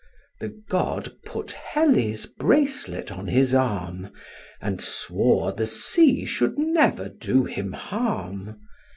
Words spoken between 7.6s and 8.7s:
harm.